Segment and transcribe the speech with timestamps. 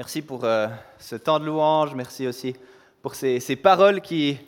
[0.00, 0.66] Merci pour euh,
[0.98, 1.94] ce temps de louange.
[1.94, 2.56] Merci aussi
[3.02, 4.38] pour ces, ces paroles qui,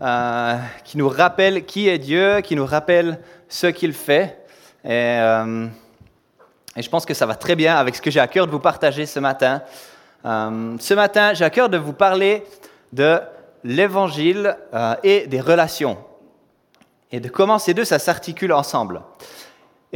[0.00, 3.18] euh, qui nous rappellent qui est Dieu, qui nous rappellent
[3.48, 4.38] ce qu'il fait.
[4.84, 5.66] Et, euh,
[6.76, 8.52] et, je pense que ça va très bien avec ce que j'ai à cœur de
[8.52, 9.64] vous partager ce matin.
[10.22, 12.44] ce matin, j'ai à cœur de vous parler
[12.92, 13.18] de
[13.64, 14.56] l'évangile
[15.02, 15.98] et des relations
[17.10, 19.02] et de comment ces deux, ça s'articule ensemble.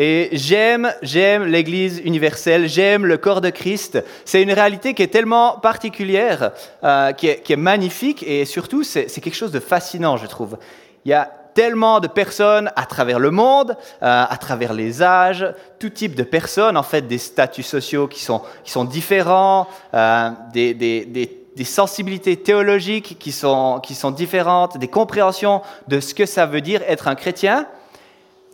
[0.01, 4.03] Et j'aime, j'aime l'Église universelle, j'aime le corps de Christ.
[4.25, 6.53] C'est une réalité qui est tellement particulière,
[6.85, 10.57] euh, qui, est, magnifique et surtout c'est quelque chose de fascinant, je trouve.
[11.05, 15.45] Il y a tellement de personnes à travers le monde, euh, à travers les âges,
[15.81, 22.37] tout type de personnes, en fait, des statuts sociaux qui sont, différents, euh, des, sensibilités
[22.37, 23.81] théologiques qui sont
[24.17, 27.67] différentes, des compréhensions de ce que ça veut dire être un chrétien.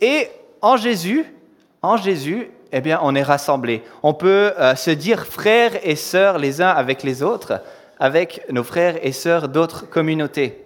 [0.01, 0.27] Et
[0.63, 1.34] en Jésus,
[1.85, 3.83] en Jésus, eh bien, on est rassemblés.
[4.03, 7.61] On peut euh, se dire frères et sœurs les uns avec les autres,
[7.99, 10.65] avec nos frères et sœurs d'autres communautés.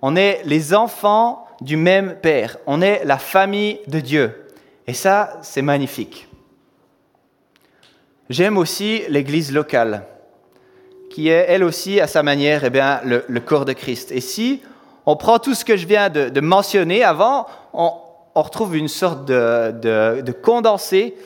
[0.00, 2.56] On est les enfants du même Père.
[2.66, 4.46] On est la famille de Dieu.
[4.86, 6.28] Et ça, c'est magnifique.
[8.30, 10.04] J'aime aussi l'Église locale,
[11.10, 14.12] qui est elle aussi, à sa manière, eh bien, le, corps de Christ.
[14.12, 14.62] Et si
[15.04, 17.92] on prend tout ce que je viens de, de mentionner avant, on,
[18.34, 21.16] on retrouve une sorte de, condensé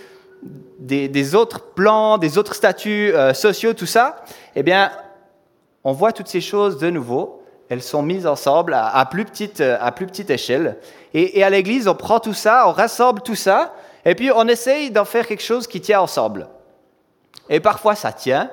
[0.78, 4.24] des, autres plans, des autres statuts euh, sociaux, tout ça,
[4.54, 4.90] eh bien,
[5.82, 7.42] on voit toutes ces choses de nouveau.
[7.70, 10.78] Elles sont mises ensemble à, plus, petite, à plus petite échelle.
[11.14, 14.90] Et à l'Église, on prend tout ça, on rassemble tout ça, et puis on essaye
[14.90, 16.48] d'en faire quelque chose qui tient ensemble.
[17.48, 18.50] Et parfois, ça tient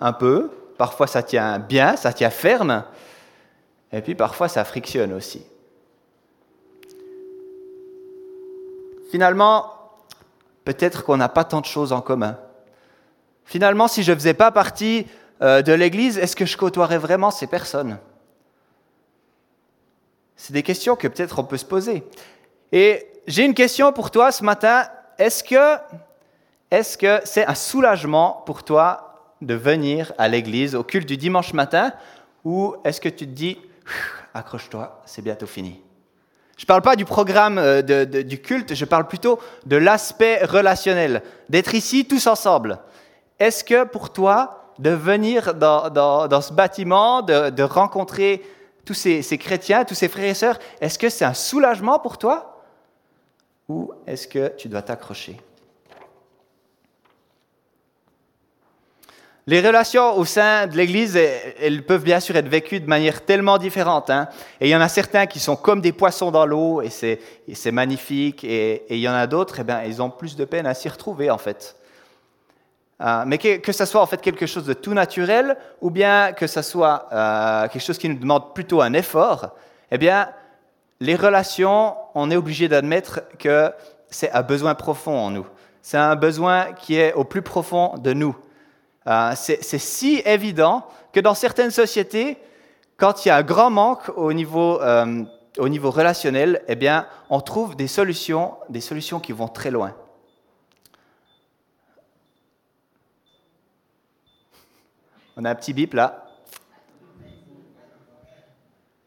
[0.00, 2.84] un peu, parfois, ça tient bien, ça tient ferme,
[3.92, 5.44] et puis parfois, ça frictionne aussi.
[9.10, 9.72] Finalement,
[10.64, 12.38] peut-être qu'on n'a pas tant de choses en commun.
[13.44, 15.06] Finalement, si je ne faisais pas partie
[15.40, 17.98] euh, de l'Église, est-ce que je côtoierais vraiment ces personnes?
[20.36, 22.04] C'est des questions que peut-être on peut se poser.
[22.72, 24.86] Et j'ai une question pour toi ce matin.
[25.18, 25.78] Est-ce que
[26.70, 31.54] est-ce que c'est un soulagement pour toi de venir à l'église au culte du dimanche
[31.54, 31.92] matin
[32.44, 33.58] ou est-ce que tu te dis
[34.34, 35.80] accroche-toi, c'est bientôt fini?
[36.58, 41.22] Je ne parle pas du programme euh, du culte, je parle plutôt de l'aspect relationnel,
[41.48, 42.80] d'être ici tous ensemble.
[43.38, 48.42] Est-ce que pour toi, de venir dans, ce bâtiment, de, rencontrer
[48.84, 52.18] tous ces, ces, chrétiens, tous ces frères et sœurs, est-ce que c'est un soulagement pour
[52.18, 52.64] toi
[53.68, 55.36] Ou est-ce que tu dois t'accrocher?
[59.48, 63.56] Les relations au sein de l'Église, elles peuvent bien sûr être vécues de manière tellement
[63.56, 64.10] différente.
[64.10, 64.28] Hein.
[64.60, 67.72] Et il y en a certains qui sont comme des poissons dans l'eau, et c'est
[67.72, 68.44] magnifique.
[68.44, 71.30] Et, il y en a d'autres, eh ils ont plus de peine à s'y retrouver,
[71.30, 71.76] en fait.
[73.00, 76.32] Euh, mais que, que ce soit en fait quelque chose de tout naturel, ou bien
[76.32, 79.52] que ce soit euh, quelque chose qui nous demande plutôt un effort,
[79.90, 80.28] eh bien,
[81.00, 83.72] les relations, on est obligé d'admettre que
[84.10, 85.46] c'est un besoin profond en nous.
[85.80, 88.36] C'est un besoin qui est au plus profond de nous.
[89.08, 92.36] Euh, c'est si évident que dans certaines sociétés,
[92.98, 95.24] quand il y a un grand manque au niveau, euh,
[95.56, 99.94] au niveau relationnel, eh bien, on trouve des solutions, des solutions qui vont très loin.
[105.36, 106.26] On a un petit bip là.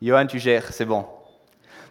[0.01, 1.05] Johan, tu gères, c'est bon.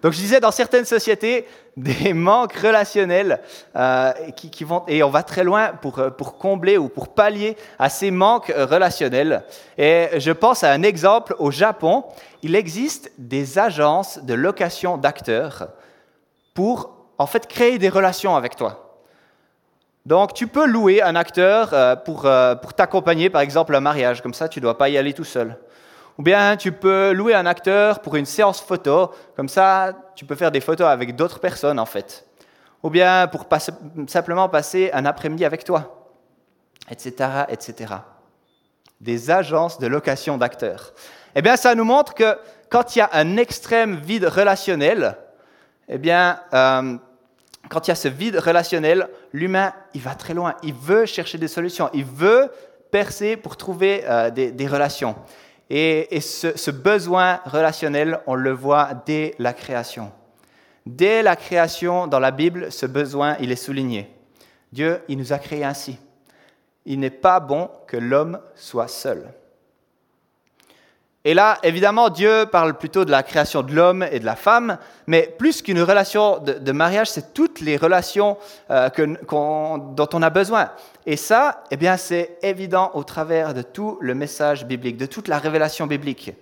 [0.03, 3.41] Donc je disais, dans certaines sociétés, des manques relationnels
[3.76, 7.56] euh, qui, vont, et on va très loin pour, euh, pour combler ou pour pallier
[7.78, 9.44] à ces manques relationnels.
[9.78, 12.04] Et je pense à un exemple au Japon.
[12.42, 15.69] Il existe des agences de location d'acteurs
[16.54, 18.98] pour en fait créer des relations avec toi.
[20.06, 22.26] Donc tu peux louer un acteur euh, pour,
[22.62, 25.12] pour t'accompagner par exemple à un mariage, comme ça tu ne dois pas y aller
[25.12, 25.56] tout seul.
[26.20, 30.34] Ou bien tu peux louer un acteur pour une séance photo, comme ça tu peux
[30.34, 32.26] faire des photos avec d'autres personnes en fait.
[32.82, 33.47] Ou bien pour
[34.06, 36.12] simplement passer un après-midi avec toi,
[36.91, 37.14] etc.,
[37.48, 37.94] etc.
[39.00, 40.92] Des agences de location d'acteurs.
[41.34, 42.36] Eh bien, ça nous montre que
[42.68, 45.16] quand il y a un extrême vide relationnel,
[45.89, 46.98] eh bien, euh,
[47.71, 50.54] quand il y a ce vide relationnel, l'humain, il va très loin.
[50.62, 51.89] Il veut chercher des solutions.
[51.95, 52.50] Il veut
[52.91, 55.16] percer pour trouver euh, des relations.
[55.72, 60.11] Et, ce, besoin relationnel, on le voit dès la création.
[60.84, 64.11] Dès la création, dans la Bible, ce besoin, il est souligné.
[64.72, 65.97] Dieu, il nous a créés ainsi.
[66.84, 69.33] Il n'est pas bon que l'homme soit seul.
[71.25, 74.78] Et là, évidemment, Dieu parle plutôt de la création de l'homme et de la femme,
[75.07, 78.39] mais plus qu'une relation de, mariage, c'est toutes les relations
[78.71, 78.89] euh,
[79.28, 80.71] dont on a besoin.
[81.05, 85.28] Et ça, eh bien, c'est évident au travers de tout le message biblique, de toute
[85.28, 86.33] la révélation biblique.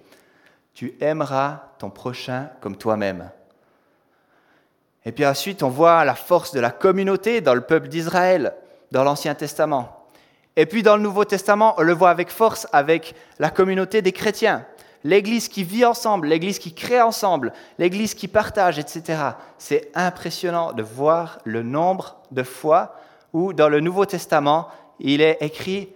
[0.74, 3.30] Tu aimeras ton prochain comme toi-même.
[5.04, 8.54] Et puis ensuite, on voit la force de la communauté dans le peuple d'Israël,
[8.92, 9.97] dans l'Ancien Testament.
[10.58, 14.10] Et puis dans le Nouveau Testament, on le voit avec force avec la communauté des
[14.10, 14.66] chrétiens.
[15.04, 19.22] L'Église qui vit ensemble, l'Église qui crée ensemble, l'Église qui partage, etc.
[19.58, 22.96] C'est impressionnant de voir le nombre de fois
[23.32, 24.66] où dans le Nouveau Testament,
[24.98, 25.90] il est écrit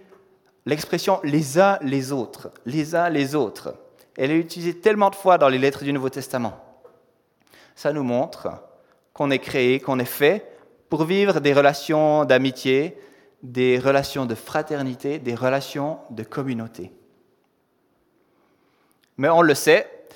[0.65, 3.75] l'expression les uns les autres, les uns les autres.
[4.17, 6.57] Elle est utilisée tellement de fois dans les lettres du Nouveau Testament.
[7.75, 8.47] Ça nous montre
[9.11, 10.55] qu'on est créé, qu'on est fait
[10.89, 12.97] pour vivre des relations d'amitié,
[13.43, 16.93] des relations de fraternité, des relations de communauté.
[19.17, 20.07] Mais on le sait,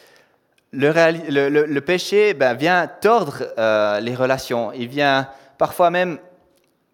[0.72, 4.72] le, péché ben, vient tordre euh, les relations.
[4.72, 6.20] Il vient parfois même,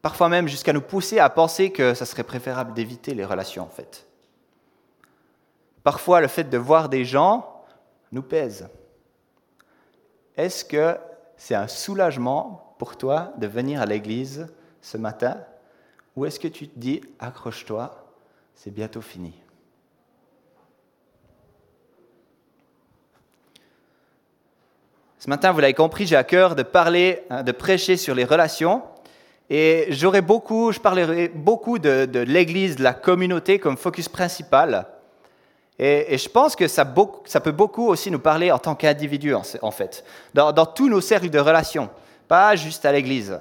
[0.02, 3.70] parfois même jusqu'à nous pousser à penser que ça serait préférable d'éviter les relations, en
[3.70, 4.08] fait.
[5.84, 7.64] Parfois, le fait de voir des gens
[8.12, 8.68] nous pèse.
[10.36, 10.98] Est-ce que
[11.38, 14.48] c'est un soulagement pour toi de venir à l'église
[14.82, 15.38] ce matin
[16.16, 18.08] ou est-ce que tu te dis, accroche-toi,
[18.56, 19.34] c'est bientôt fini?
[25.18, 28.26] Ce matin, vous l'avez compris, j'ai à cœur de parler, hein, de prêcher sur les
[28.26, 28.84] relations.
[29.50, 34.86] Et j'aurai beaucoup, je parlerai beaucoup de, l'Église, de la communauté comme focus principal.
[35.80, 40.04] Et, je pense que ça, peut beaucoup aussi nous parler en tant qu'individu, en, fait,
[40.34, 41.90] dans tous nos cercles de relations,
[42.28, 43.40] pas juste à l'Église.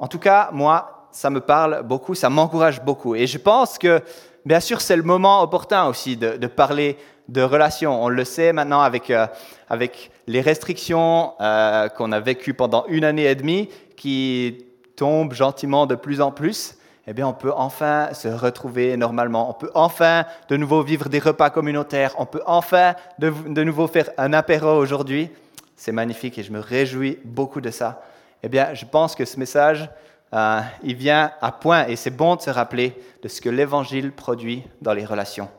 [0.00, 3.14] En tout cas, moi, ça me parle beaucoup, ça m'encourage beaucoup.
[3.14, 4.00] Et je pense que,
[4.44, 6.96] bien sûr, c'est le moment opportun aussi de, parler
[7.28, 8.02] de relations.
[8.02, 9.26] On le sait maintenant avec, euh,
[9.68, 14.64] avec les restrictions euh, qu'on a vécues pendant une année et demie, qui
[14.96, 16.76] tombent gentiment de plus en plus.
[17.06, 19.50] Eh bien, on peut enfin se retrouver normalement.
[19.50, 22.14] On peut enfin de nouveau vivre des repas communautaires.
[22.18, 25.28] On peut enfin de, de nouveau faire un apéro aujourd'hui.
[25.76, 28.02] C'est magnifique et je me réjouis beaucoup de ça.
[28.44, 29.88] Eh bien, je pense que ce message
[30.34, 34.12] euh, il vient à point et c'est bon de se rappeler de ce que l'Évangile
[34.12, 35.50] produit dans les relations.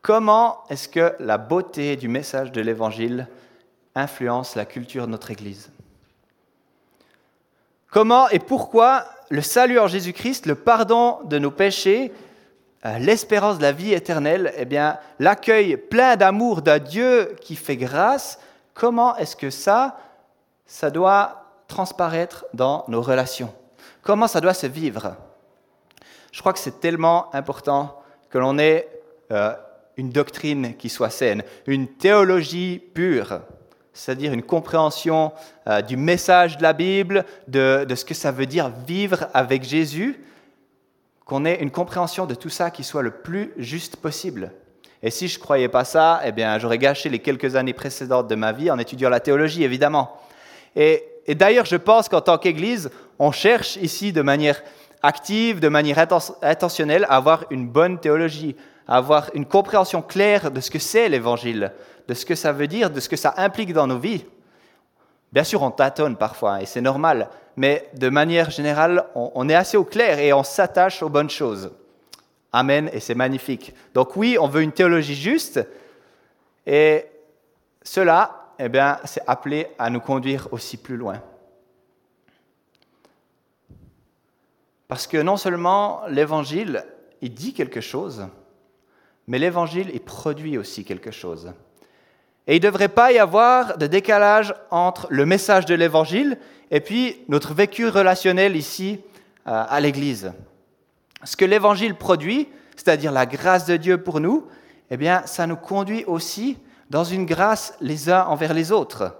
[0.00, 3.26] Comment est-ce que la beauté du message de l'Évangile
[3.94, 5.70] influence la culture de notre Église?
[7.90, 12.12] Comment et pourquoi le salut en Jésus-Christ, le pardon de nos péchés,
[12.84, 17.76] euh, l'espérance de la vie éternelle, eh bien, l'accueil plein d'amour d'un Dieu qui fait
[17.76, 18.38] grâce,
[18.74, 19.96] comment est-ce que ça,
[20.66, 23.52] ça doit transparaître dans nos relations
[24.02, 25.16] Comment ça doit se vivre?
[26.30, 28.88] Je crois que c'est tellement important que l'on ait
[29.32, 29.54] euh,
[29.96, 33.40] une doctrine qui soit saine, une théologie pure,
[33.94, 35.32] c'est-à-dire une compréhension
[35.68, 40.22] euh, du message de la Bible, de, ce que ça veut dire vivre avec Jésus,
[41.24, 44.52] qu'on ait une compréhension de tout ça qui soit le plus juste possible.
[45.02, 48.28] Et si je ne croyais pas ça, eh bien, j'aurais gâché les quelques années précédentes
[48.28, 50.18] de ma vie en étudiant la théologie, évidemment.
[50.76, 54.62] Et et d'ailleurs, je pense qu'en tant qu'Église, on cherche ici de manière
[55.02, 55.98] active, de manière
[56.42, 58.56] intentionnelle, à avoir une bonne théologie,
[58.86, 61.72] à avoir une compréhension claire de ce que c'est l'Évangile,
[62.08, 64.24] de ce que ça veut dire, de ce que ça implique dans nos vies.
[65.32, 69.76] Bien sûr, on tâtonne parfois, et c'est normal, mais de manière générale, on, est assez
[69.76, 71.72] au clair et on s'attache aux bonnes choses.
[72.52, 73.74] Amen, et c'est magnifique.
[73.94, 75.66] Donc oui, on veut une théologie juste,
[76.66, 77.06] et
[77.82, 81.20] cela eh bien, c'est appelé à nous conduire aussi plus loin.
[84.88, 86.84] Parce que non seulement l'Évangile,
[87.20, 88.26] il dit quelque chose,
[89.26, 91.52] mais l'Évangile, il produit aussi quelque chose.
[92.46, 96.38] Et il ne devrait pas y avoir de décalage entre le message de l'Évangile
[96.70, 99.00] et puis notre vécu relationnel ici
[99.46, 100.32] euh, à l'Église.
[101.24, 104.46] Ce que l'Évangile produit, c'est-à-dire la grâce de Dieu pour nous,
[104.90, 106.58] eh bien, ça nous conduit aussi
[106.90, 109.16] dans une grâce les uns envers les autres.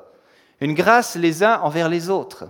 [0.61, 2.47] Une grâce les uns envers les autres.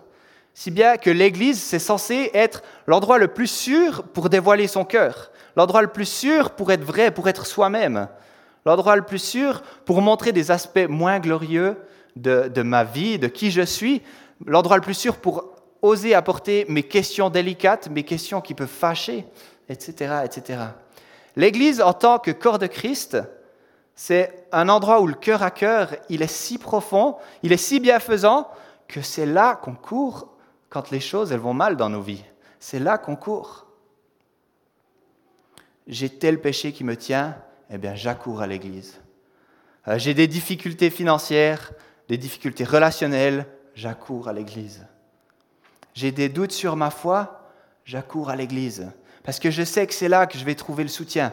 [0.52, 5.32] Si bien que l'Église, c'est censé être l'endroit le plus sûr pour dévoiler son cœur,
[5.56, 8.08] l'endroit le plus sûr pour être vrai, pour être soi-même,
[8.64, 11.76] l'endroit le plus sûr pour montrer des aspects moins glorieux
[12.14, 14.02] de, de ma vie, de qui je suis,
[14.46, 19.26] l'endroit le plus sûr pour oser apporter mes questions délicates, mes questions qui peuvent fâcher,
[19.68, 20.14] etc.
[20.24, 20.60] etc.
[21.36, 23.18] L'Église, en tant que corps de Christ,
[23.94, 27.80] c'est un endroit où le cœur à cœur, il est si profond, il est si
[27.80, 28.50] bienfaisant,
[28.88, 30.28] que c'est là qu'on court
[30.68, 32.24] quand les choses elles vont mal dans nos vies.
[32.58, 33.66] C'est là qu'on court.
[35.86, 37.36] J'ai tel péché qui me tient,
[37.70, 39.00] eh bien, j'accours à l'église.
[39.86, 41.72] Euh, j'ai des difficultés financières,
[42.08, 44.86] des difficultés relationnelles, j'accours à l'église.
[45.92, 47.50] J'ai des doutes sur ma foi,
[47.84, 48.90] j'accours à l'église.
[49.22, 51.32] Parce que je sais que c'est là que je vais trouver le soutien.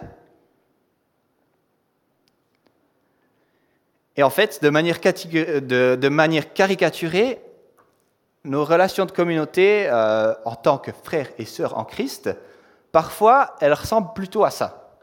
[4.18, 4.70] Et en fait, de
[6.10, 7.42] manière, caricaturée,
[8.44, 12.30] nos relations de communauté euh, en tant que frères et sœurs en Christ,
[12.92, 14.98] parfois, elles ressemblent plutôt à ça.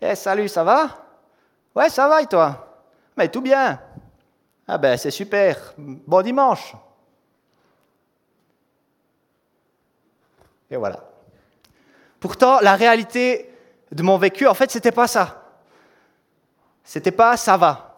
[0.00, 0.88] Eh, salut, ça va?
[1.74, 2.82] Ouais, ça va et toi?
[3.16, 3.80] Mais tout bien.
[4.66, 5.74] Ah ben, c'est super.
[5.76, 6.74] Bon dimanche.
[10.70, 11.04] Et voilà.
[12.18, 13.50] Pourtant, la réalité
[13.92, 15.43] de mon vécu, en fait, c'était pas ça.
[16.94, 17.96] C'était pas ça va.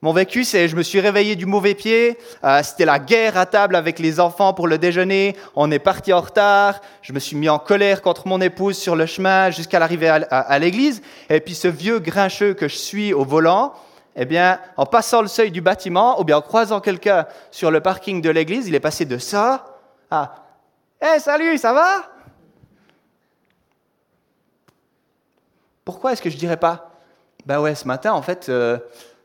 [0.00, 3.44] Mon vécu, c'est je me suis réveillé du mauvais pied, euh, c'était la guerre à
[3.44, 7.36] table avec les enfants pour le déjeuner, on est parti en retard, je me suis
[7.36, 11.54] mis en colère contre mon épouse sur le chemin jusqu'à l'arrivée à, l'église, et puis
[11.54, 13.74] ce vieux grincheux que je suis au volant,
[14.16, 17.82] eh bien, en passant le seuil du bâtiment, ou bien en croisant quelqu'un sur le
[17.82, 19.76] parking de l'église, il est passé de ça
[20.10, 20.36] à
[21.02, 22.10] Hé, salut, ça va?
[25.84, 26.95] Pourquoi est-ce que je dirais pas?
[27.46, 28.76] Ben ouais, ce matin, en fait, euh,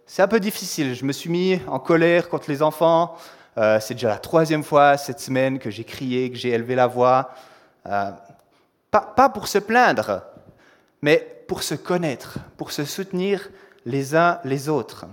[0.06, 0.94] c'est un peu difficile.
[0.94, 3.16] Je me suis mis en colère contre les enfants.
[3.58, 6.86] Euh, c'est déjà la troisième fois cette semaine que j'ai crié, que j'ai élevé la
[6.86, 7.32] voix.
[7.88, 8.12] Euh,
[8.92, 10.22] pas, pour se plaindre,
[11.02, 13.50] mais pour se connaître, pour se soutenir
[13.86, 15.06] les uns les autres.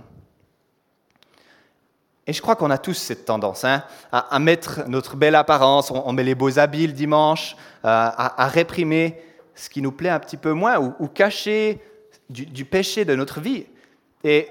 [2.27, 6.13] Et je crois qu'on a tous cette tendance hein, à, mettre notre belle apparence, on,
[6.13, 9.19] met les beaux habits le dimanche, à, réprimer
[9.55, 11.81] ce qui nous plaît un petit peu moins ou, cacher
[12.29, 13.65] du, péché de notre vie.
[14.23, 14.47] Et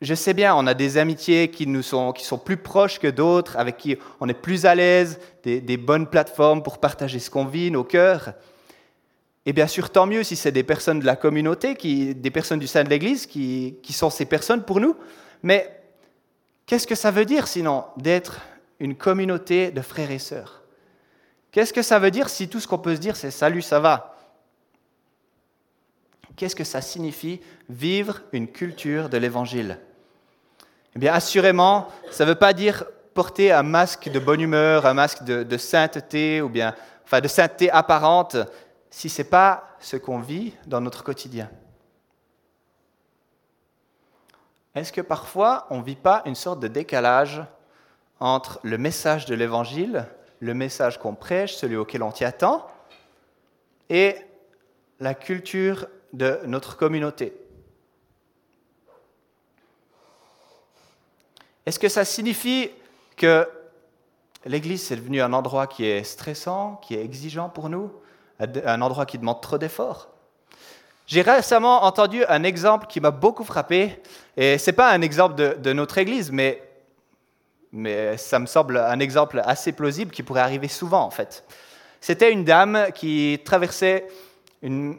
[0.00, 3.08] je sais bien, on a des amitiés qui, nous sont, qui sont plus proches que
[3.08, 7.44] d'autres, avec qui on est plus à l'aise, des, bonnes plateformes pour partager ce qu'on
[7.44, 8.34] vit, nos cœurs.
[9.46, 12.58] Et bien sûr, tant mieux si c'est des personnes de la communauté, qui, des personnes
[12.58, 14.94] du sein de l'Église qui, qui sont ces personnes pour nous.
[15.42, 15.80] Mais
[16.66, 18.40] qu'est-ce que ça veut dire sinon d'être
[18.78, 20.62] une communauté de frères et sœurs?
[21.50, 23.80] Qu'est-ce que ça veut dire si tout ce qu'on peut se dire c'est salut, ça
[23.80, 24.17] va?
[26.38, 29.80] Qu'est-ce que ça signifie vivre une culture de l'Évangile?
[30.94, 34.94] Eh bien, assurément, ça ne veut pas dire porter un masque de bonne humeur, un
[34.94, 38.36] masque de, sainteté, ou bien, enfin, de sainteté apparente,
[38.88, 41.50] si ce n'est pas ce qu'on vit dans notre quotidien.
[44.76, 47.42] Est-ce que parfois on ne vit pas une sorte de décalage
[48.20, 50.06] entre le message de l'Évangile,
[50.38, 52.64] le message qu'on prêche, celui auquel on t'y attend,
[53.90, 54.14] et
[55.00, 57.32] la culture de notre communauté
[61.68, 62.70] Est-ce que ça signifie
[63.14, 63.46] que
[64.46, 67.92] l'Église est devenue un endroit qui est stressant, qui est exigeant pour nous,
[68.40, 70.08] un endroit qui demande trop d'efforts?
[71.06, 74.00] J'ai récemment entendu un exemple qui m'a beaucoup frappé,
[74.34, 76.62] et ce n'est pas un exemple de, notre Église, mais,
[77.70, 81.44] mais ça me semble un exemple assez plausible qui pourrait arriver souvent en fait.
[82.00, 84.06] C'était une dame qui traversait
[84.62, 84.96] une,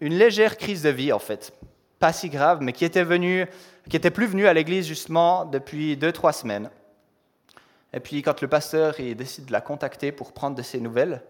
[0.00, 1.52] une légère crise de vie en fait,
[1.98, 3.46] pas si grave, mais qui était venue
[4.12, 6.70] plus venu à l'église justement depuis deux, trois semaines.
[7.92, 11.22] Et puis quand le pasteur décide de la contacter pour prendre de ses nouvelles,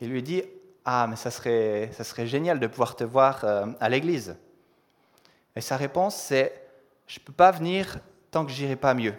[0.00, 0.42] il lui dit
[0.84, 4.36] Ah, mais ça serait, ça serait génial de pouvoir te voir euh, à l'église.
[5.56, 6.52] Et sa réponse c'est
[7.06, 7.98] Je ne peux pas venir
[8.30, 9.14] tant que j'irai pas mieux.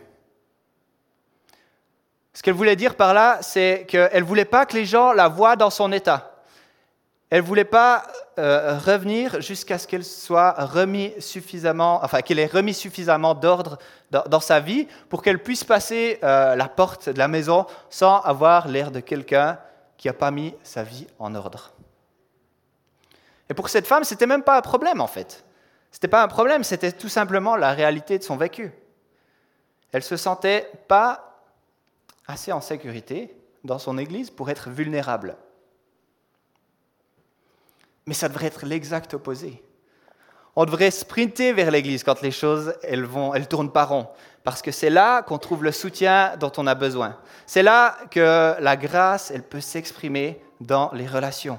[2.34, 5.28] Ce qu'elle voulait dire par là, c'est qu'elle ne voulait pas que les gens la
[5.28, 6.44] voient dans son état.
[7.30, 8.04] Elle ne voulait pas
[8.42, 13.78] euh, revenir jusqu'à ce qu'elle soit remis suffisamment, enfin qu'elle ait remis suffisamment d'ordre
[14.10, 18.68] dans, sa vie pour qu'elle puisse passer euh, la porte de la maison sans avoir
[18.68, 19.60] l'air de quelqu'un
[19.96, 21.72] qui n'a pas mis sa vie en ordre.
[23.48, 25.46] Et pour cette femme, c'était même pas un problème en fait.
[25.92, 28.72] C'était pas un problème, c'était tout simplement la réalité de son vécu.
[29.92, 31.44] Elle se sentait pas
[32.26, 35.38] assez en sécurité dans son église pour être vulnérable.
[38.12, 39.64] Mais ça devrait être l'exact opposé.
[40.58, 44.06] On devrait sprinter vers l'Église quand les choses elles vont, elles tournent pas rond,
[44.44, 47.16] parce que c'est là qu'on trouve le soutien dont on a besoin.
[47.46, 51.58] C'est là que la grâce elle peut s'exprimer dans les relations.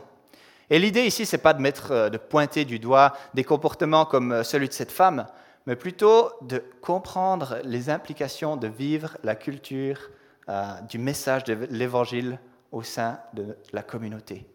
[0.68, 4.32] Et l'idée ici, c'est pas de mettre, euh, de pointer du doigt des comportements comme
[4.32, 5.26] euh, celui de cette femme,
[5.64, 10.10] mais plutôt de comprendre les implications de vivre la culture
[10.50, 12.38] euh, du message de l'Évangile
[12.72, 14.51] au sein de la communauté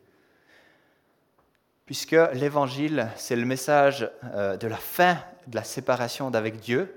[1.88, 5.18] puisque l'évangile, c'est le message euh, de la fin
[5.48, 6.94] de la séparation d'avec Dieu,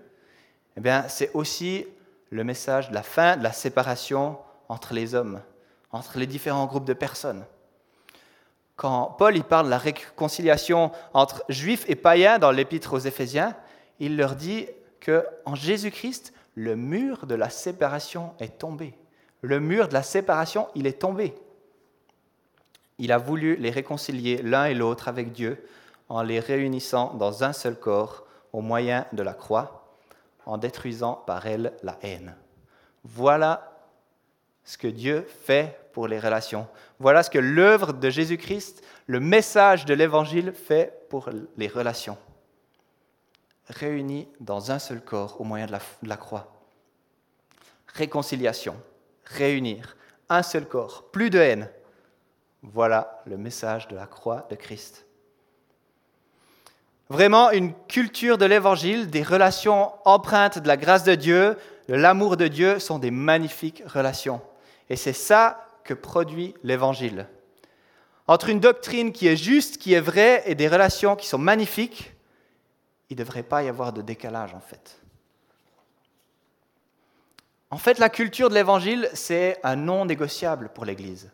[0.77, 1.87] eh bien, c'est aussi
[2.31, 4.37] le message de la fin de la séparation
[4.69, 5.41] entre les hommes,
[5.93, 7.45] entre les différents groupes de personnes.
[8.75, 13.55] quand Paul y parle de la réconciliation entre juifs et païens dans l'épître aux Éphésiens,
[14.01, 14.67] il leur dit
[14.99, 18.99] que en Jésus-Christ, le mur de la séparation est tombé.
[19.43, 21.35] Le mur de la séparation, il est tombé.
[23.01, 25.67] Il a voulu les réconcilier l'un et l'autre avec Dieu
[26.11, 29.97] en les réunissant dans un seul corps au moyen de la croix,
[30.45, 32.35] en détruisant par elle la haine.
[33.03, 33.73] Voilà
[34.65, 36.69] ce que Dieu fait pour les relations.
[36.99, 42.19] Voilà ce que l'œuvre de Jésus-Christ, le message de l'Évangile fait pour les relations.
[43.71, 46.53] Réunis dans un seul corps au moyen de la, croix.
[47.95, 48.77] Réconciliation,
[49.25, 49.97] réunir,
[50.29, 51.71] un seul corps, plus de haine.
[52.63, 55.07] Voilà le message de la croix de Christ.
[57.09, 61.57] Vraiment une culture de l'Évangile, des relations empreintes de la grâce de Dieu,
[61.89, 64.41] de l'amour de Dieu sont des magnifiques relations.
[64.89, 67.27] Et c'est ça que produit l'Évangile.
[68.29, 72.15] Entre une doctrine qui est juste, qui est vraie, et des relations qui sont magnifiques,
[73.09, 75.01] il ne devrait pas y avoir de décalage en fait.
[77.71, 81.31] En fait, la culture de l'Évangile, c'est un non négociable pour l'Église.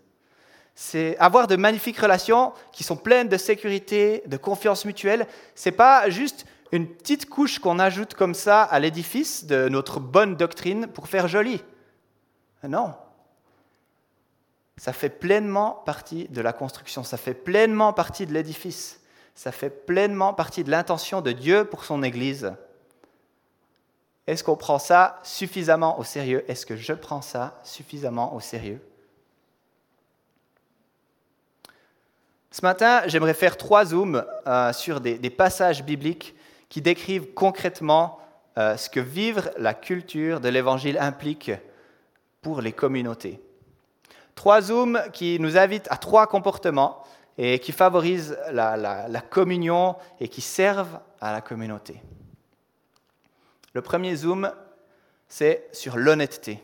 [0.77, 5.27] C'est avoir de magnifiques relations qui sont pleines de sécurité, de confiance mutuelle.
[5.55, 10.37] C'est pas juste une petite couche qu'on ajoute comme ça à l'édifice de notre bonne
[10.37, 11.65] doctrine pour faire joli.
[12.63, 12.95] Non,
[14.77, 19.01] ça fait pleinement partie de la construction, ça fait pleinement partie de l'édifice,
[19.35, 22.53] ça fait pleinement partie de l'intention de Dieu pour son Église.
[24.27, 26.45] Est-ce qu'on prend ça suffisamment au sérieux?
[26.49, 28.81] Est-ce que je prends ça suffisamment au sérieux?
[32.57, 36.35] Ce matin, j'aimerais faire trois zooms euh, sur des, passages bibliques
[36.71, 38.19] qui décrivent concrètement
[38.57, 41.51] euh, ce que vivre la culture de l'Évangile implique
[42.41, 43.43] pour les communautés.
[44.35, 47.05] Trois zooms qui nous invitent à trois comportements
[47.37, 52.01] et qui favorisent la, communion et qui servent à la communauté.
[53.75, 54.51] Le premier zoom,
[55.29, 56.63] c'est sur l'honnêteté.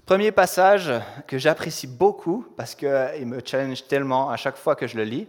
[0.00, 0.90] Ce premier passage
[1.26, 5.28] que j'apprécie beaucoup parce qu'il me challenge tellement à chaque fois que je le lis,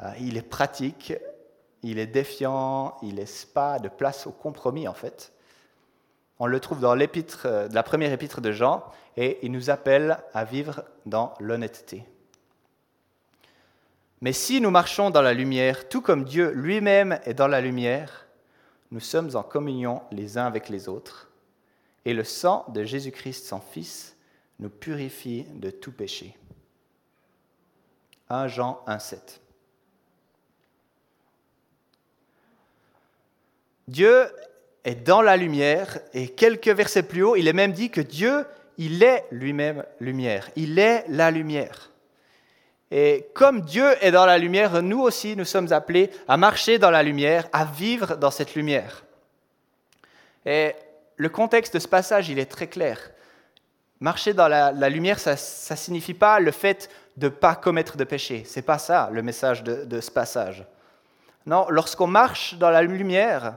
[0.00, 1.14] euh, il est pratique,
[1.82, 5.32] il est défiant, il laisse pas de place au compromis en fait.
[6.38, 8.84] On le trouve dans l'épître, euh, la première épître de Jean,
[9.16, 12.04] et il nous appelle à vivre dans l'honnêteté.
[14.20, 18.26] Mais si nous marchons dans la lumière, tout comme Dieu lui-même est dans la lumière,
[18.90, 21.30] nous sommes en communion les uns avec les autres,
[22.04, 24.16] et le sang de Jésus-Christ, son Fils,
[24.58, 26.36] nous purifie de tout péché.
[28.30, 29.40] 1 Jean 1,7.
[33.88, 34.26] Dieu
[34.84, 38.46] est dans la lumière, et quelques versets plus haut, il est même dit que Dieu,
[38.78, 41.90] il est lui-même lumière, il est la lumière.
[42.90, 46.90] Et comme Dieu est dans la lumière, nous aussi, nous sommes appelés à marcher dans
[46.90, 49.04] la lumière, à vivre dans cette lumière.
[50.46, 50.74] Et
[51.16, 53.10] le contexte de ce passage, il est très clair.
[54.00, 58.04] Marcher dans la, lumière, ça ne signifie pas le fait de ne pas commettre de
[58.04, 58.44] péché.
[58.44, 60.66] Ce n'est pas ça le message de, de ce passage.
[61.46, 63.56] Non, lorsqu'on marche dans la lumière,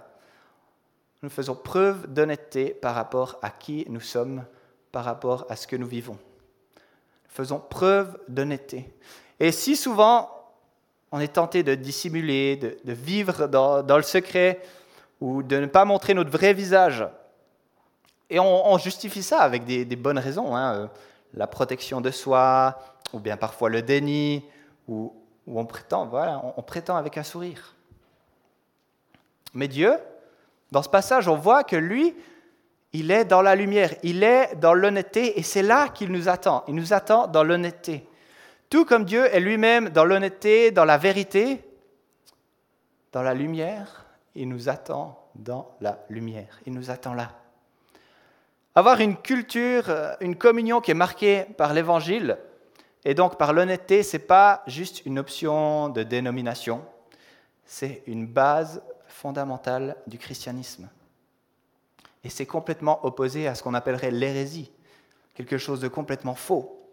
[1.23, 4.45] nous faisons preuve d'honnêteté par rapport à qui nous sommes,
[4.91, 6.17] par rapport à ce que nous vivons.
[6.75, 8.93] Nous faisons preuve d'honnêteté.
[9.39, 10.37] Et si souvent
[11.11, 14.61] on est tenté de dissimuler, de, vivre dans, le secret
[15.21, 17.05] ou de ne pas montrer notre vrai visage,
[18.29, 20.87] et on, justifie ça avec des, bonnes raisons, hein, euh,
[21.33, 22.77] la protection de soi,
[23.13, 24.43] ou bien parfois le déni,
[24.87, 25.13] ou,
[25.47, 27.73] on prétend, voilà, on prétend avec un sourire.
[29.53, 29.93] Mais Dieu,
[30.71, 32.13] dans ce passage, on voit que lui,
[32.91, 36.65] il est dans la lumière, il est dans l'honnêteté, et c'est là qu'il nous attend.
[36.67, 38.05] Il nous attend dans l'honnêteté.
[38.69, 41.63] Tout comme Dieu est lui-même dans l'honnêteté, dans la vérité,
[43.13, 46.59] dans la lumière, il nous attend dans la lumière.
[46.65, 47.31] Il nous attend là.
[48.77, 49.85] Avoir une culture,
[50.21, 52.37] une communion qui est marquée par l'évangile
[53.05, 56.85] et donc par l'honnêteté, ce n'est pas juste une option de dénomination,
[57.65, 60.87] c'est une base fondamentale du christianisme.
[62.23, 64.71] Et c'est complètement opposé à ce qu'on appellerait l'hérésie,
[65.33, 66.87] quelque chose de complètement faux.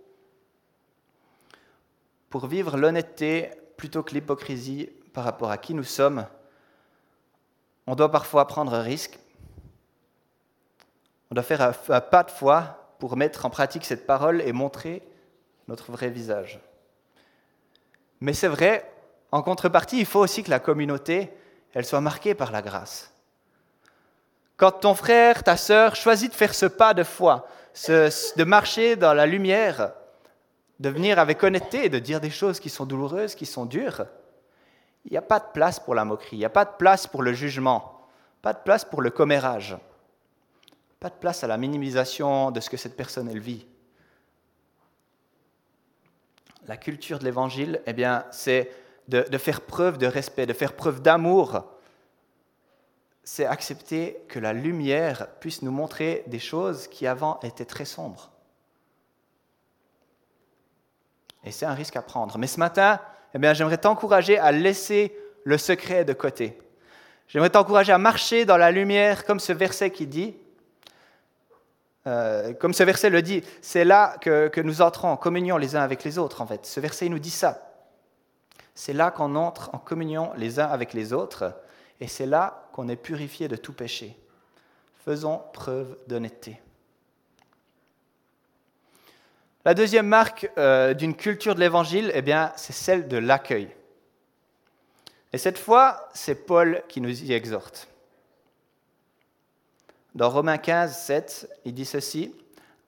[2.30, 6.26] Pour vivre l'honnêteté plutôt que l'hypocrisie par rapport à qui nous sommes,
[7.86, 9.18] on doit parfois prendre un risque.
[11.30, 15.02] On doit faire un pas de foi pour mettre en pratique cette parole et montrer
[15.68, 16.60] notre vrai visage.
[18.20, 18.90] Mais c'est vrai,
[19.32, 21.32] en contrepartie, il faut aussi que la communauté
[21.74, 23.12] elle soit marquée par la grâce.
[24.56, 27.48] Quand ton frère, ta sœur choisit de faire ce pas de foi,
[27.88, 29.92] de marcher dans la lumière,
[30.78, 34.06] de venir avec honnêteté et de dire des choses qui sont douloureuses, qui sont dures,
[35.04, 37.06] il n'y a pas de place pour la moquerie, il n'y a pas de place
[37.06, 38.06] pour le jugement,
[38.40, 39.76] pas de place pour le commérage,
[41.04, 43.66] pas de place à la minimisation de ce que cette personne elle vit.
[46.66, 48.70] La culture de l'évangile, eh bien, c'est
[49.08, 51.62] de, faire preuve de respect, de faire preuve d'amour.
[53.22, 58.30] C'est accepter que la lumière puisse nous montrer des choses qui avant étaient très sombres.
[61.44, 62.38] Et c'est un risque à prendre.
[62.38, 62.98] Mais ce matin,
[63.34, 65.14] eh bien, j'aimerais t'encourager à laisser
[65.44, 66.58] le secret de côté.
[67.28, 70.34] J'aimerais t'encourager à marcher dans la lumière, comme ce verset qui dit,
[72.06, 75.82] euh, comme ce verset le dit, c'est là que, nous entrons en communion les uns
[75.82, 76.66] avec les autres, en fait.
[76.66, 77.70] Ce verset nous dit ça.
[78.74, 81.54] C'est là qu'on entre en communion les uns avec les autres,
[82.00, 84.18] et c'est là qu'on est purifié de tout péché.
[85.04, 86.60] Faisons preuve d'honnêteté.
[89.64, 93.70] La deuxième marque euh, d'une culture de l'évangile, eh bien, c'est celle de l'accueil.
[95.32, 97.88] Et cette fois, c'est Paul qui nous y exhorte.
[100.14, 102.32] Dans Romains 15, 7, il dit ceci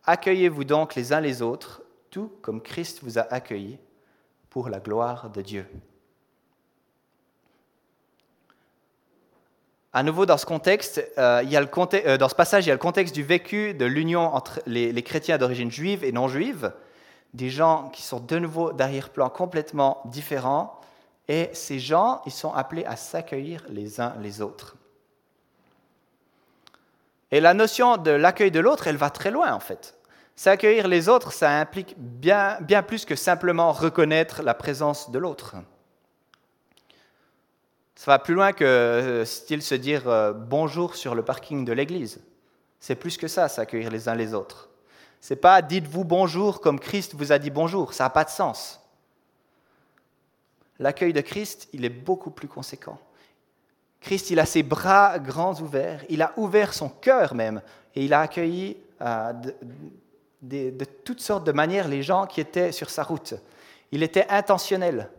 [0.05, 3.79] Accueillez-vous donc les uns les autres, tout comme Christ vous a accueillis,
[4.49, 5.67] pour la gloire de Dieu.
[9.93, 12.69] À nouveau, dans ce contexte, euh, il y a le euh, dans ce passage, il
[12.69, 16.12] y a le contexte du vécu de l'union entre les, les chrétiens d'origine juive et
[16.12, 16.73] non juive,
[17.35, 20.81] des gens qui sont de nouveau d'arrière-plan complètement différents,
[21.27, 24.77] et ces gens, ils sont appelés à s'accueillir les uns les autres.
[27.37, 29.99] Et la notion de l'accueil de l'autre, elle va très loin en fait.
[30.37, 35.57] S'accueillir les autres, ça implique bien, plus que simplement reconnaître la présence de l'autre.
[37.94, 41.75] Ça va plus loin que euh, style se dire euh, bonjour sur le parking de
[41.75, 42.25] l'église.
[42.81, 44.70] C'est plus que ça, s'accueillir les uns les autres.
[45.20, 48.81] C'est pas dites-vous bonjour comme Christ vous a dit bonjour, ça n'a pas de sens.
[50.79, 52.99] L'accueil de Christ, il est beaucoup plus conséquent.
[54.07, 57.61] Christ, il a ses bras grands ouverts, il a ouvert son cœur même,
[57.92, 59.33] et il a accueilli euh,
[60.40, 63.35] de, de toutes sortes de manières les gens qui étaient sur sa route.
[63.90, 65.11] Il était intentionnel.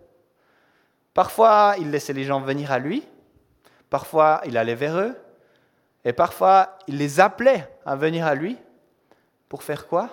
[1.14, 3.06] Parfois, il laissait les gens venir à lui,
[3.90, 5.18] parfois, il allait vers eux,
[6.06, 8.58] et parfois, il les appelait à venir à lui.
[9.50, 10.10] Pour faire quoi?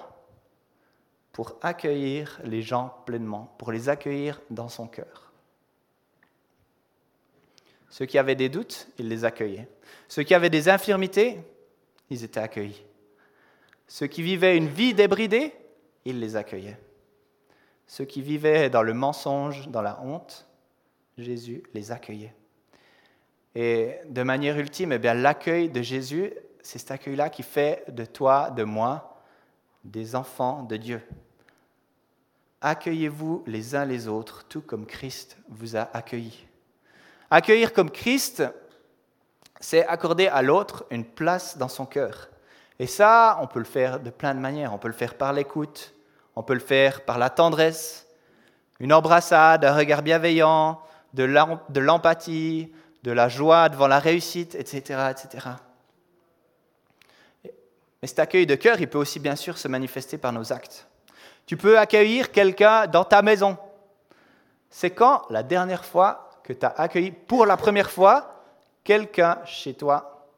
[1.31, 5.24] Pour accueillir les gens pleinement, pour les accueillir dans son cœur.
[7.95, 9.69] Ceux qui avaient des doutes, il les accueillait.
[10.09, 11.39] Ceux qui avaient des infirmités,
[12.11, 12.83] ils étaient accueillis.
[13.87, 15.53] Ceux qui vivaient une vie débridée,
[16.05, 16.77] il les accueillait.
[17.87, 20.45] Ceux qui vivaient dans le mensonge, dans la honte,
[21.19, 22.35] Jésus les accueillait.
[23.55, 28.51] Et de manière ultime, eh l'accueil de Jésus, c'est cet accueil-là qui fait de toi,
[28.51, 29.23] de moi,
[29.85, 31.01] des enfants de Dieu.
[32.61, 36.45] Accueillez-vous les uns les autres, tout comme Christ vous a accueillis.
[37.37, 38.45] Accueillir comme Christ,
[39.59, 42.29] c'est accorder à l'autre une place dans son cœur.
[42.79, 44.73] Et ça, on peut le faire de plein de manières.
[44.73, 45.95] On peut le faire par l'écoute,
[46.37, 48.07] on peut le faire par la tendresse,
[48.79, 50.81] une embrassade, un regard bienveillant,
[51.13, 51.25] de
[51.81, 55.49] l'empathie, de la joie devant la réussite, etc., etc.
[57.43, 60.87] Mais cet accueil de cœur, il peut aussi bien sûr se manifester par nos actes.
[61.47, 63.59] Tu peux accueillir quelqu'un dans ta maison.
[64.71, 68.45] C'est quand la dernière fois que tu as accueilli pour la première fois
[68.85, 70.29] quelqu'un chez toi,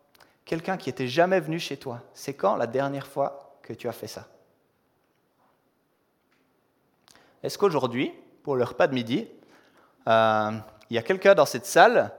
[0.45, 2.01] quelqu'un qui n'était jamais venu chez toi.
[2.15, 4.27] C'est quand la dernière fois que tu as fait ça?
[7.43, 9.29] Est-ce qu'aujourd'hui, pour le repas de midi,
[10.09, 10.51] euh,
[10.89, 12.13] il y a quelqu'un dans cette salle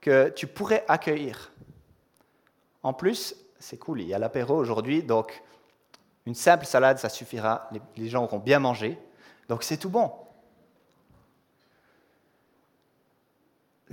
[0.00, 1.52] que tu pourrais accueillir?
[2.82, 5.42] En plus, c'est cool, il y a l'apéro aujourd'hui, donc
[6.26, 8.98] une simple salade, ça suffira, les, gens auront bien mangé,
[9.48, 10.10] donc c'est tout bon.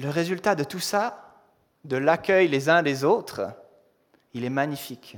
[0.02, 1.36] Le résultat de tout ça,
[1.86, 3.42] de l'accueil les uns des autres,
[4.34, 5.18] il est magnifique.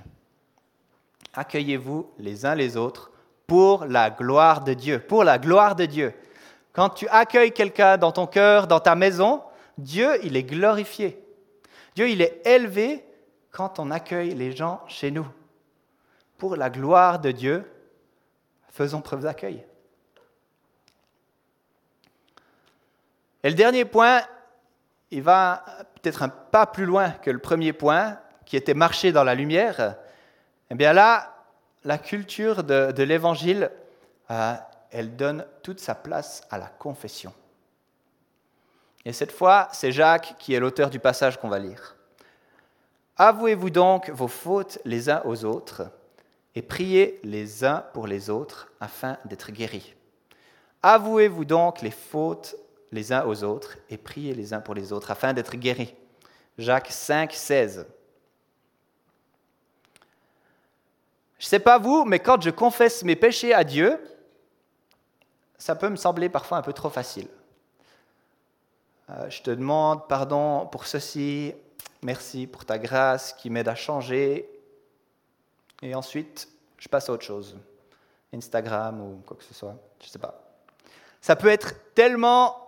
[1.34, 3.10] Accueillez-vous les uns les autres
[3.48, 6.14] pour la gloire de Dieu, pour la gloire de Dieu.
[6.74, 9.42] Quand tu accueilles quelqu'un dans ton cœur, dans ta maison,
[9.78, 11.18] Dieu, il est glorifié.
[11.96, 13.06] Dieu, il est élevé
[13.52, 15.28] quand on accueille les gens chez nous.
[16.38, 17.72] Pour la gloire de Dieu,
[18.70, 19.64] faisons preuve d'accueil.
[23.44, 24.24] Et le dernier point,
[25.14, 25.64] il va
[26.02, 29.96] peut-être un pas plus loin que le premier point, qui était marcher dans la lumière.
[30.72, 31.36] Eh bien là,
[31.84, 33.70] la culture de, l'évangile,
[34.32, 34.56] euh,
[34.90, 37.32] elle donne toute sa place à la confession.
[39.06, 41.96] Et cette fois, c'est Jacques qui est l'auteur du passage qu'on va lire.
[43.18, 45.84] Avouez-vous donc vos fautes les uns aux autres
[46.56, 49.94] et priez les uns pour les autres afin d'être guéris.
[50.82, 52.56] Avouez-vous donc les fautes
[52.94, 55.94] les uns aux autres et priez les uns pour les autres afin d'être guéris.
[56.58, 57.88] Jacques 5, 16.
[61.40, 64.00] Je ne sais pas vous, mais quand je confesse mes péchés à Dieu,
[65.58, 67.28] ça peut me sembler parfois un peu trop facile.
[69.10, 71.54] Euh, je te demande pardon pour ceci,
[72.04, 74.50] merci pour ta grâce qui m'aide à changer,
[75.82, 77.58] et ensuite je passe à autre chose,
[78.34, 80.42] Instagram ou quoi que ce soit, je ne sais pas.
[81.20, 82.63] Ça peut être tellement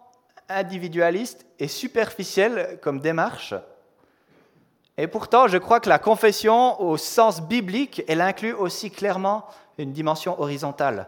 [0.50, 3.54] individualiste et superficiel comme démarche
[4.98, 9.46] et pourtant, je crois que la confession, au sens biblique, elle inclut aussi clairement
[9.78, 11.08] une dimension horizontale.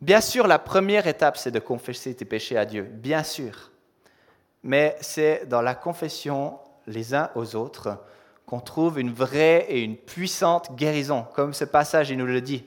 [0.00, 3.72] Bien sûr, la première étape, c'est de confesser tes péchés à Dieu, bien sûr.
[4.62, 7.98] Mais c'est dans la confession les uns aux autres
[8.46, 12.64] qu'on trouve une vraie et une puissante guérison, comme ce passage il nous le dit.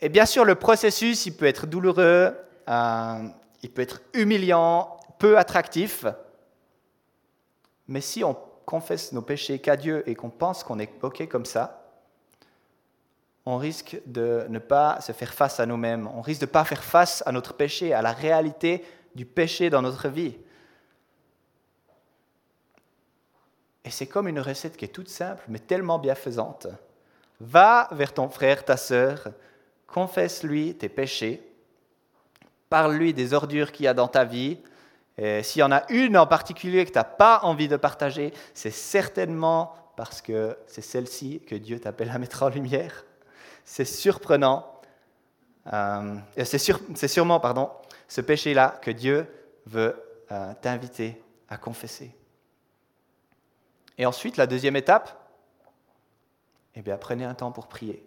[0.00, 2.34] Et bien sûr, le processus, il peut être douloureux,
[2.68, 3.28] euh,
[3.62, 6.06] il peut être humiliant, peu attractif.
[7.88, 11.44] Mais si on confesse nos péchés qu'à Dieu et qu'on pense qu'on est OK comme
[11.44, 11.80] ça,
[13.46, 16.64] on risque de ne pas se faire face à nous-mêmes, on risque de ne pas
[16.64, 20.36] faire face à notre péché, à la réalité du péché dans notre vie.
[23.84, 26.68] Et c'est comme une recette qui est toute simple, mais tellement bienfaisante.
[27.40, 29.28] Va vers ton frère, ta sœur,
[29.86, 31.49] confesse-lui tes péchés,
[32.70, 34.58] parle-lui des ordures qu'il y a dans ta vie,
[35.42, 38.70] s'il y en a une en particulier que tu n'as pas envie de partager, c'est
[38.70, 43.04] certainement parce que c'est celle-ci que Dieu t'appelle à mettre en lumière.
[43.66, 44.80] C'est surprenant.
[45.70, 47.70] Euh, c'est, sûrement pardon,
[48.08, 49.26] ce péché-là que Dieu
[49.66, 50.02] veut
[50.32, 52.16] euh, t'inviter à confesser.
[53.98, 55.30] Et ensuite, la deuxième étape,
[56.74, 58.02] eh bien, prenez un temps pour prier.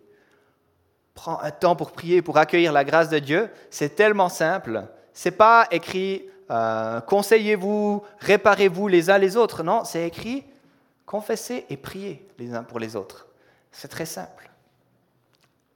[1.13, 3.49] Prends un temps pour prier, pour accueillir la grâce de Dieu.
[3.69, 4.86] C'est tellement simple.
[5.13, 9.63] C'est pas écrit euh, conseillez-vous, réparez-vous les uns les autres.
[9.63, 10.45] Non, c'est écrit
[11.06, 13.28] confessez et priez les uns pour les autres.
[13.71, 14.49] C'est très simple.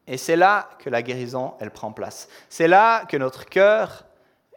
[0.08, 2.30] Et c'est là que la guérison, elle prend place.
[2.50, 4.06] C'est là que notre cœur,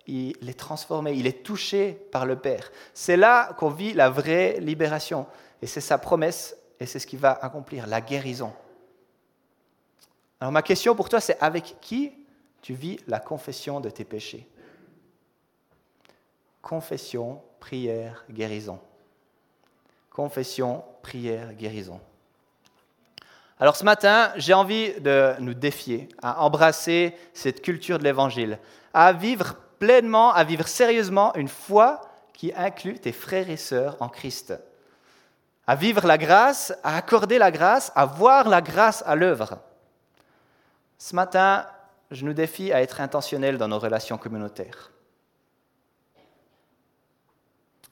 [0.07, 2.71] il est transformé, il est touché par le Père.
[2.95, 5.27] C'est là qu'on vit la vraie libération.
[5.61, 8.53] Et c'est sa promesse, et c'est ce qui va accomplir, la guérison.
[10.41, 12.13] Alors ma question pour toi, c'est avec qui
[12.63, 14.49] tu vis la confession de tes péchés?
[16.63, 18.81] Confession, prière, guérison.
[20.11, 22.01] Confession, prière, guérison.
[23.59, 28.59] Alors ce matin, j'ai envie de nous défier à embrasser cette culture de l'Évangile,
[28.95, 32.01] à vivre pleinement, à vivre sérieusement une foi
[32.33, 34.55] qui inclut tes frères et sœurs en Christ,
[35.67, 39.59] à vivre la grâce, à accorder la grâce, à voir la grâce à l'œuvre.
[41.03, 41.67] Ce matin,
[42.11, 44.93] je nous défie à être intentionnels dans nos relations communautaires.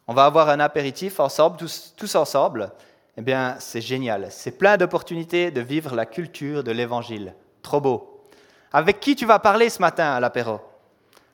[0.09, 2.73] on va avoir un apéritif ensemble, tous, ensemble,
[3.17, 4.29] eh bien, c'est génial.
[4.31, 7.35] C'est plein d'opportunités de vivre la culture de l'Évangile.
[7.63, 8.25] Trop beau.
[8.73, 10.61] Avec qui tu vas parler ce matin à l'apéro?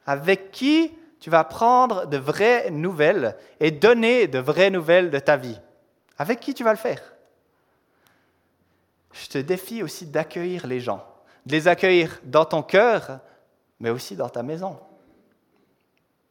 [0.06, 5.36] Avec qui tu vas prendre de vraies nouvelles et donner de vraies nouvelles de ta
[5.36, 5.60] vie?
[6.18, 7.02] Avec qui tu vas le faire?
[9.12, 11.04] Je te défie aussi d'accueillir les gens,
[11.46, 13.20] de les accueillir dans ton cœur,
[13.80, 14.78] mais aussi dans ta maison.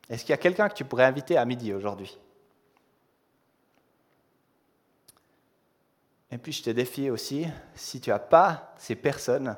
[0.09, 2.17] Est-ce qu'il y a quelqu'un que tu pourrais inviter à midi aujourd'hui?
[6.31, 7.45] Et puis je te défie aussi,
[7.75, 9.55] si tu n'as pas ces personnes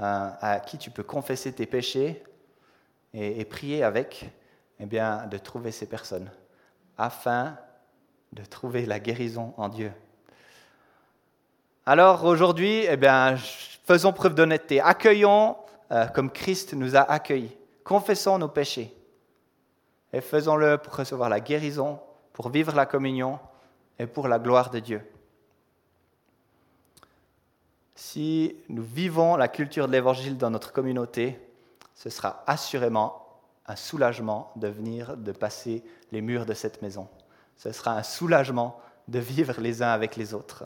[0.00, 2.22] euh, à qui tu peux confesser tes péchés
[3.12, 4.30] et, prier avec,
[4.78, 6.30] eh bien, de trouver ces personnes
[6.96, 7.58] afin
[8.32, 9.92] de trouver la guérison en Dieu.
[11.84, 13.34] Alors aujourd'hui, eh bien,
[13.88, 15.56] faisons preuve d'honnêteté, accueillons
[15.90, 18.94] euh, comme Christ nous a accueillis, confessons nos péchés
[20.12, 21.98] et faisons-le pour recevoir la guérison,
[22.32, 23.38] pour vivre la communion
[23.98, 25.02] et pour la gloire de Dieu
[27.98, 31.38] si nous vivons la culture de l'Évangile dans notre communauté,
[31.96, 33.26] ce sera assurément
[33.66, 37.08] un soulagement de venir, de passer les murs de cette maison.
[37.56, 40.64] Ce sera un soulagement de vivre les uns avec les autres.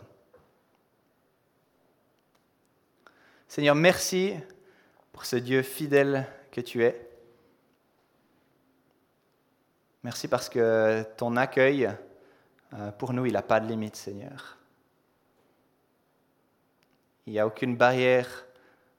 [3.53, 4.35] Seigneur, merci
[5.13, 7.07] pour ce Dieu fidèle que tu es.
[10.03, 11.91] Merci parce que ton accueil,
[12.73, 14.57] euh, pour nous, il n'a pas de limite, Seigneur.
[17.27, 18.47] Il n'y a aucune barrière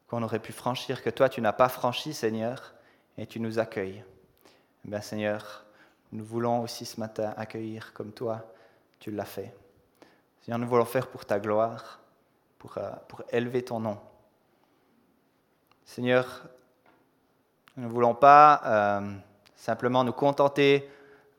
[0.08, 2.76] qu'on aurait pu franchir que toi, tu n'as pas franchi, Seigneur,
[3.18, 4.04] et tu nous accueilles.
[4.86, 5.66] Eh bien, Seigneur,
[6.12, 8.54] nous voulons aussi ce matin accueillir comme toi,
[9.00, 9.52] tu l'as fait.
[10.42, 12.02] Seigneur, nous voulons faire pour ta gloire,
[12.60, 13.98] pour, euh, pour élever ton nom.
[15.86, 16.43] Seigneur,
[17.76, 19.12] Nous ne voulons pas euh,
[19.56, 20.89] simplement nous contenter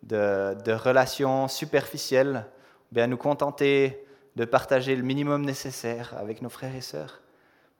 [0.02, 2.46] de, de relations superficielles,
[2.92, 4.04] bien nous contenter
[4.36, 7.20] de partager le minimum nécessaire avec nos frères et sœurs.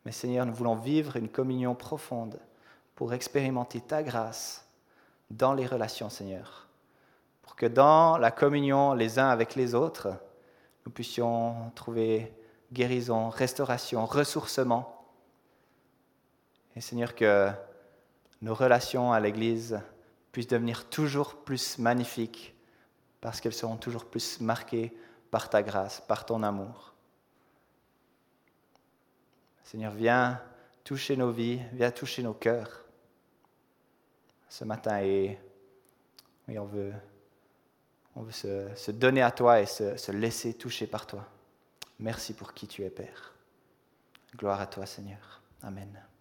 [0.05, 2.39] Mais Seigneur, nous voulons vivre une communion profonde
[2.95, 4.65] pour expérimenter ta grâce
[5.31, 6.69] dans les relations, Seigneur.
[7.43, 10.09] Pour que dans la communion les uns avec les autres,
[10.87, 12.33] nous puissions trouver
[12.73, 14.94] guérison, restauration, ressourcement.
[16.77, 17.51] Et Seigneur, que
[18.43, 19.81] nos relations à l'Église
[20.33, 22.55] puissent devenir toujours plus magnifiques
[23.21, 24.97] parce qu'elles seront toujours plus marquées
[25.31, 26.93] par ta grâce, par ton amour.
[29.63, 30.41] Seigneur, viens
[30.83, 32.85] toucher nos vies, viens toucher nos cœurs
[34.49, 35.39] ce matin et
[36.49, 36.93] on veut,
[38.31, 41.27] se, donner à toi et se laisser toucher par toi.
[41.99, 43.33] Merci pour qui tu es, Père.
[44.37, 45.41] Gloire à toi, Seigneur.
[45.63, 46.14] Amen.